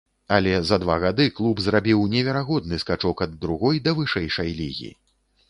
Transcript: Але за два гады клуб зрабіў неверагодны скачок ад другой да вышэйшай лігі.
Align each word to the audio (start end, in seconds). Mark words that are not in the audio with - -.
Але 0.35 0.53
за 0.69 0.77
два 0.83 0.95
гады 1.03 1.27
клуб 1.39 1.61
зрабіў 1.65 2.01
неверагодны 2.15 2.81
скачок 2.85 3.23
ад 3.27 3.37
другой 3.45 3.83
да 3.87 3.95
вышэйшай 4.01 4.49
лігі. 4.65 4.91